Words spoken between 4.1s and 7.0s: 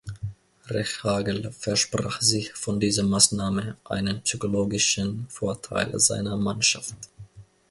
psychologischen Vorteil seiner Mannschaft.